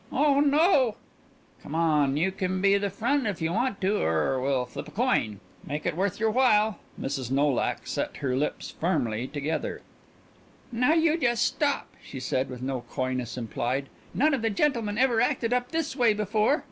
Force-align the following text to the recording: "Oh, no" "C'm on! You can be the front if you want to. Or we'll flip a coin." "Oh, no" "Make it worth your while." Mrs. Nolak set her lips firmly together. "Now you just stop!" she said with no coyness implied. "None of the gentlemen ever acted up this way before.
"Oh, 0.11 0.39
no" 0.39 0.95
"C'm 1.61 1.75
on! 1.75 2.17
You 2.17 2.31
can 2.31 2.59
be 2.59 2.75
the 2.79 2.89
front 2.89 3.27
if 3.27 3.39
you 3.39 3.53
want 3.53 3.79
to. 3.81 4.01
Or 4.01 4.41
we'll 4.41 4.65
flip 4.65 4.87
a 4.87 4.91
coin." 4.91 5.33
"Oh, 5.39 5.43
no" 5.63 5.67
"Make 5.73 5.85
it 5.85 5.95
worth 5.95 6.19
your 6.19 6.31
while." 6.31 6.79
Mrs. 6.99 7.29
Nolak 7.29 7.85
set 7.85 8.17
her 8.17 8.35
lips 8.35 8.71
firmly 8.71 9.27
together. 9.27 9.81
"Now 10.71 10.93
you 10.93 11.19
just 11.19 11.45
stop!" 11.45 11.87
she 12.03 12.19
said 12.19 12.49
with 12.49 12.63
no 12.63 12.81
coyness 12.89 13.37
implied. 13.37 13.89
"None 14.15 14.33
of 14.33 14.41
the 14.41 14.49
gentlemen 14.49 14.97
ever 14.97 15.21
acted 15.21 15.53
up 15.53 15.69
this 15.69 15.95
way 15.95 16.15
before. 16.15 16.59